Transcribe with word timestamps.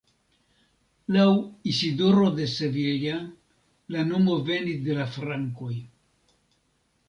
Laŭ 1.15 1.25
Isidoro 1.71 2.25
de 2.41 2.49
Sevilla 2.55 3.19
la 3.97 4.09
nomo 4.11 4.41
venis 4.51 4.83
de 4.91 4.99
la 5.01 5.09
frankoj. 5.21 5.75